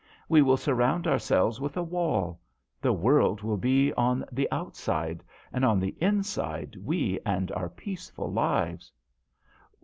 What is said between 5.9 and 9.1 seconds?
inside we and our peaceful lives."